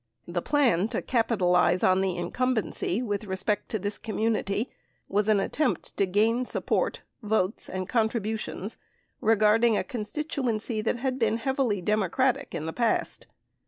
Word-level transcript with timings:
The 0.27 0.41
plan 0.41 0.87
to 0.87 1.01
capitalize 1.03 1.83
on 1.83 2.01
the 2.01 2.17
incumbency 2.17 3.03
with 3.03 3.25
respect 3.25 3.69
to 3.69 3.77
this 3.77 3.99
community 3.99 4.71
was 5.07 5.29
an 5.29 5.39
attempt 5.39 5.95
to 5.97 6.07
gain 6.07 6.43
support, 6.43 7.03
votes, 7.21 7.69
and 7.69 7.87
contributions 7.87 8.77
regarding 9.19 9.77
a 9.77 9.83
constituency 9.83 10.81
that 10.81 10.97
had 10.97 11.19
been 11.19 11.37
"heavily 11.37 11.81
Democratic 11.83 12.55
in 12.55 12.65
the 12.65 12.73
past." 12.73 13.27